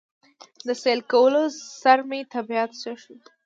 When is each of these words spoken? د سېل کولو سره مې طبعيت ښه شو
د 0.67 0.69
سېل 0.81 0.99
کولو 1.11 1.43
سره 1.83 2.01
مې 2.09 2.19
طبعيت 2.33 2.71
ښه 2.81 2.93
شو 3.01 3.15